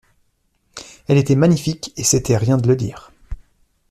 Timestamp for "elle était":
1.07-1.35